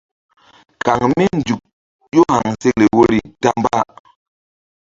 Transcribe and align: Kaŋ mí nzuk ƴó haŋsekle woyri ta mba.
Kaŋ 0.85 1.01
mí 1.17 1.25
nzuk 1.37 1.61
ƴó 2.13 2.21
haŋsekle 2.33 2.85
woyri 2.95 3.19
ta 3.41 3.49
mba. 3.59 3.79